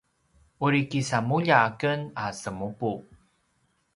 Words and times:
uri 0.65 0.79
kisamulja 0.89 1.55
aken 1.67 1.99
a 2.23 2.25
semupu 2.41 2.91